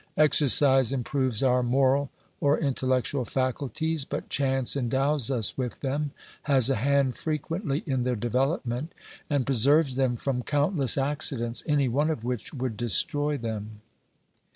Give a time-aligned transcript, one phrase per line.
[0.17, 2.09] Exercise improves our moral
[2.39, 6.09] or intellectual faculties, but chance endows us with them,
[6.41, 8.93] has a hand frequently in their development,
[9.29, 13.81] and preserves them from countless accidents, any one of which would destroy them.